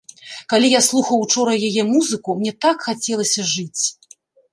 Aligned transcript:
Калі 0.51 0.69
я 0.69 0.79
слухаў 0.85 1.19
учора 1.25 1.53
яе 1.67 1.83
музыку, 1.89 2.29
мне 2.39 2.53
так 2.65 2.77
хацелася 2.87 3.41
жыць! 3.53 3.83